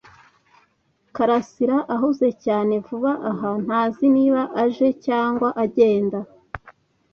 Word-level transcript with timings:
karasira 1.15 1.77
ahuze 1.95 2.27
cyane 2.45 2.73
vuba 2.85 3.11
aha 3.31 3.49
ntazi 3.63 4.05
niba 4.15 4.41
aje 4.63 4.87
cyangwa 5.05 5.47
agenda. 5.63 6.17